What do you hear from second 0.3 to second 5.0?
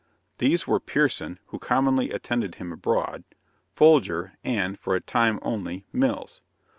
These were Pierson, who commonly attended him abroad, Folger, and for a